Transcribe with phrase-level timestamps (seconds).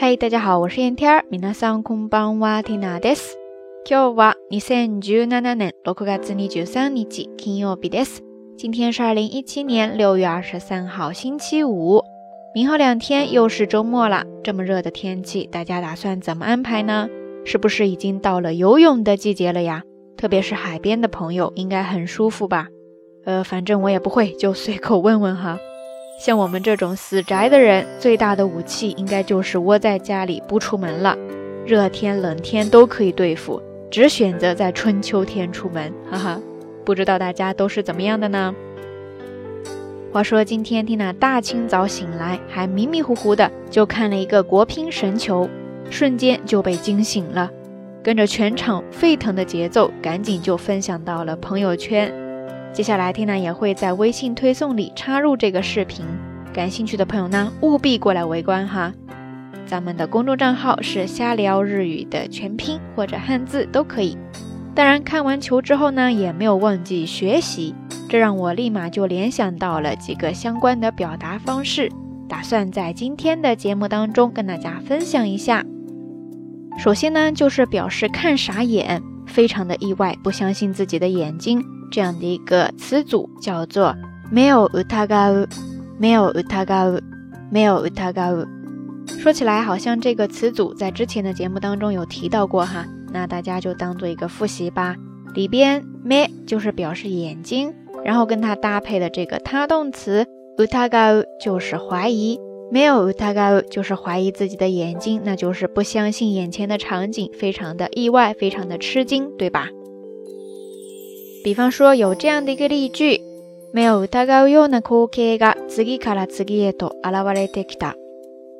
[0.00, 1.24] 嗨，大家好，我是燕天儿。
[1.30, 3.36] 皆さんこんばんは、ティナです。
[3.88, 8.22] 今日は二千十七年六月二十三日、金曜日です。
[8.56, 12.02] 今天是二零一七年六月二十三号，星期五。
[12.54, 14.24] 明后两天又是周末了。
[14.42, 17.08] 这么热的天气，大家打算怎么安排呢？
[17.44, 19.82] 是不是已经到了游泳的季节了呀？
[20.16, 22.68] 特别是海边的朋友，应该很舒服吧？
[23.24, 25.58] 呃，反正我也不会，就随口问问哈。
[26.21, 31.17] 像我们这种死宅的人，最大的武器应该就是窝在家里不出门了。
[31.65, 36.39] 热天冷天都可以对付，只选择在春秋天出门，哈哈。
[36.85, 38.53] 不知道大家都是怎么样的呢？
[40.13, 45.49] 话说今天听娜大清早醒来，还迷迷糊糊的就看了一个国乒神球，
[45.89, 47.49] 瞬间就被惊醒了，
[48.03, 52.13] 跟着全场沸腾的节奏，赶紧就分享到了朋友圈。
[52.73, 56.05] 接下来，缇娜也会在微信推送里插入这个视频，
[56.53, 58.93] 感兴趣的朋友呢，务必过来围观哈。
[59.65, 64.17] 咱们的公众账号是“瞎聊日语”的全拼或者汉字都可以。
[64.73, 67.75] 当然，看完球之后呢，也没有忘记学习，
[68.07, 71.91] 这让我立马就联想到了几个相关的表达方式，
[72.29, 75.65] 打算在今天的节目当中跟大家分享一下。
[76.77, 81.61] 首先呢，就是表示看傻眼，非常的意外，不相信自己的眼睛。
[81.90, 83.94] 这样的一个词组叫做
[84.30, 85.48] 没有疑う，
[85.98, 87.00] 没有疑う，
[87.50, 88.46] 没有疑う。
[89.18, 94.96] 说起来好像这个词组在之前的节目当中有提到过哈，那大家就当做一个复习吧。
[95.34, 97.72] 里边め就是表示眼睛，
[98.04, 100.26] 然后跟它搭配的这个他动词
[100.58, 102.40] 疑う就是怀疑，
[102.72, 109.68] 没有疑う就是怀疑自己的眼睛，那就是不相信眼前的场景，非常的意外，非常的吃惊，对吧？
[111.44, 113.20] 比方说有这样的一个例句，
[113.72, 117.94] 没有疑うような光景が次から次へと現れてきた。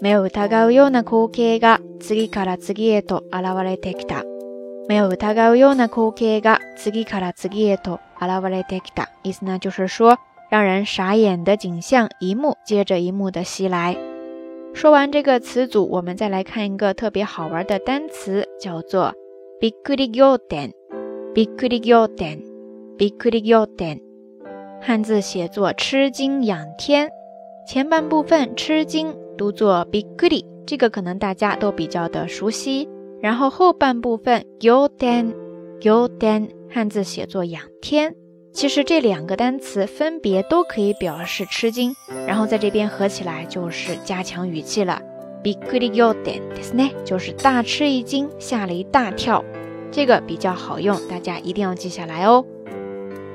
[0.00, 4.22] 没有疑うような光景が次から次へと現れてきた。
[4.86, 9.08] 没有疑うような光景が次から次へと現れてきた。
[9.24, 10.16] 意思呢就是说，
[10.50, 13.96] 让人傻眼的景象一幕接着一幕的袭来。
[14.72, 19.14] 说完这个词组，我们再来看一个特别好玩的单词，叫做
[19.60, 20.72] びっくり仰天。
[21.34, 22.40] びっくり仰天。
[22.98, 24.00] びっくり仰天，
[24.80, 27.10] 汉字写作吃惊仰天。
[27.66, 32.88] 前半部分吃惊读作びっくり，这个可能大家都比较的熟悉。
[33.20, 35.34] 然后后半部分仰天，
[35.82, 38.14] 仰天，汉字写作仰天。
[38.52, 41.92] 其实这两个单词分别都可以表示吃惊，
[42.26, 45.00] 然后在这边合起来就是加强语气了。
[45.44, 49.44] びっくり仰天ですね，就是大吃一惊，吓了一大跳。
[49.92, 52.44] 这个比较好用，大家一定要记下来哦。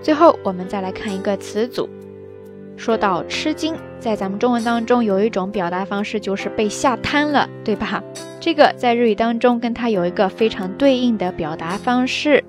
[0.00, 1.88] 最后，我们再来看一个词组。
[2.76, 8.02] 说到吃惊，在咱们中文当中有一种表达方式，就是被吓瘫了，对吧？
[8.38, 12.44] 这个在日语当中跟它有一个非常对应的表达方式，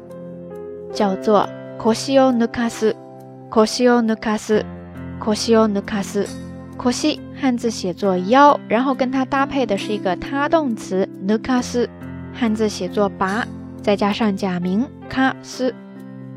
[0.94, 1.50] 叫做
[1.80, 11.88] “koshi o nukasu”，“koshi o nukas，cosio nukasu”，“koshi” 汉字写作腰，然后跟它搭配的是一个他动词 nukas，
[12.32, 13.44] 汉字写作拔，
[13.82, 15.74] 再加上假名 kas。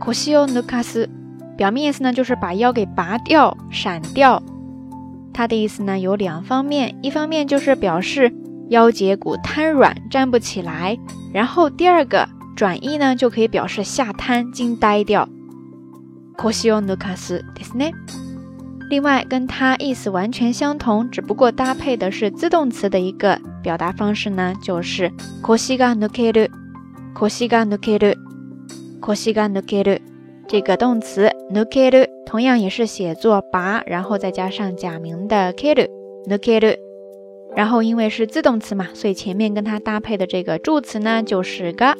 [0.04, 1.08] 可西欧努卡斯，
[1.56, 4.42] 表面意思呢就是把腰给拔掉、闪掉。
[5.32, 8.34] 它的意思呢有两方面，一方面就是表示
[8.68, 10.98] 腰节骨瘫软、站不起来，
[11.32, 15.28] 然后第二个转义呢就可以表示吓瘫、惊呆掉。
[16.36, 17.84] 可西欧努卡斯，对是呢。
[18.90, 25.94] 另外跟它意思完全相同，只不过搭配的是自动词的一个表达方式呢，就是可西が
[29.01, 30.01] 抜ける、可西が抜ける。
[30.01, 30.01] コシが抜ける
[30.47, 35.89] 这个动词抜ける同样也是写作拔，然后再加上假名的ける
[36.27, 36.77] 抜ける。
[37.55, 41.95] 然后因为是自动词嘛，所以前面跟它搭配的这个助词呢就是が，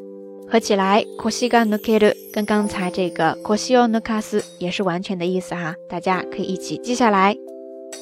[0.47, 7.35] 合起来コシが抜ける跟刚才这个コシを抜かす也是完全的意思哈，大家可以一起记下来。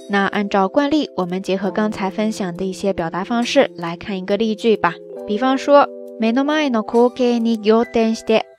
[0.09, 4.94] 那按照惯例，我们结合刚才分享的一些表达方式来看一个例句吧。
[5.25, 5.88] 比方说。
[6.18, 8.45] 目の前の光景に仰天して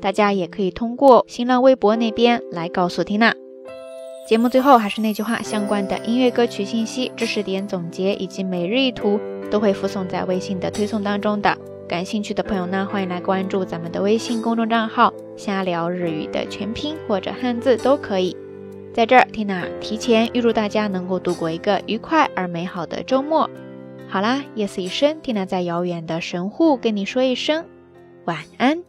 [0.00, 3.34] 大家也可以通过新浪微博那边来告诉缇娜。
[4.28, 9.18] 节目最后还是那句话，相关的音乐歌曲信息、知识点总结以及每日一图，
[9.50, 11.56] 都会附送在微信的推送当中的。
[11.88, 18.36] 感兴趣的朋友呢，欢迎来关注咱们的微信公众账号“瞎聊日语”的全拼或者汉字都可以。
[18.92, 23.48] 在这儿，Tina 提前预祝大家能够度过一个愉快而美好的周末。
[24.08, 27.64] 好啦，夜色已深缇娜在遥远的神户跟你说一声
[28.26, 28.87] 晚安。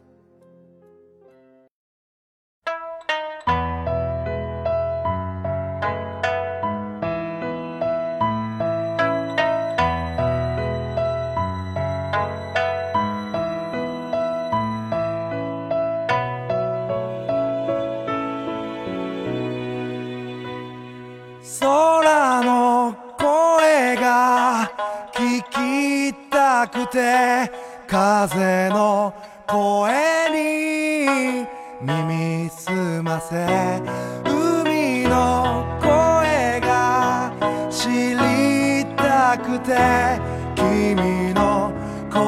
[26.68, 27.50] くて
[27.86, 29.14] 風の
[29.46, 29.92] 声
[30.30, 31.46] に
[31.80, 32.70] 耳す
[33.02, 33.80] ませ
[34.24, 37.32] 海の声が
[37.70, 40.20] 知りたくて
[40.54, 41.72] 君の
[42.12, 42.20] 声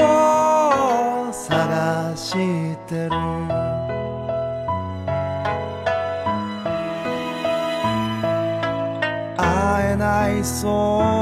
[0.00, 3.10] を探してる。
[9.36, 11.19] 会えないそう。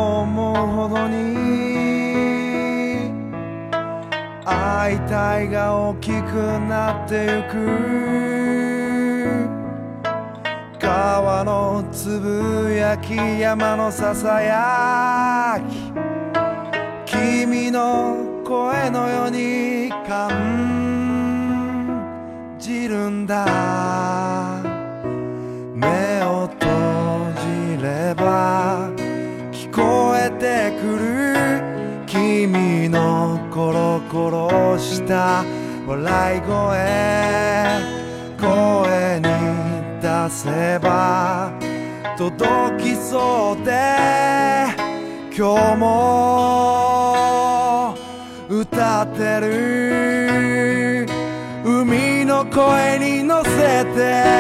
[4.89, 6.13] 会いたいが大きく
[6.67, 7.57] なってゆく。
[10.81, 15.93] 川のつぶやき山のささやき。
[17.05, 20.31] 君の声のように感
[22.59, 23.88] じるんだ。
[34.11, 35.45] コロコロした
[35.87, 36.49] 笑い声
[38.41, 39.25] 声に
[40.01, 41.53] 出せば
[42.17, 43.71] 届きそうで
[45.37, 45.89] 今日も
[48.49, 51.07] 歌ってる。
[51.65, 54.38] 海の声に乗せて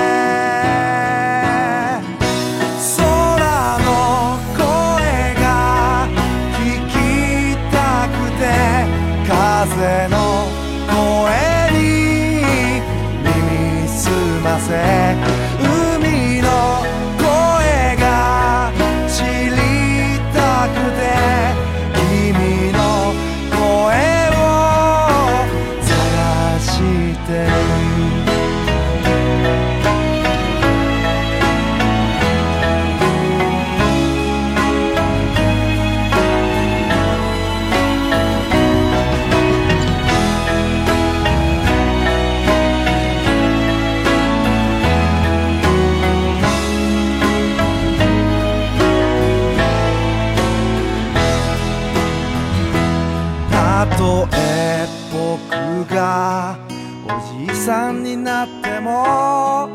[53.99, 56.56] とえ僕が
[57.05, 57.09] お
[57.47, 59.69] じいさんになっても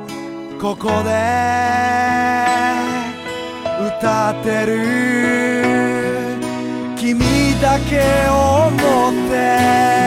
[0.62, 1.10] ここで
[3.86, 5.24] 歌ってる。
[6.96, 7.20] 君
[7.62, 8.00] だけ
[8.30, 8.72] を思
[9.12, 10.03] って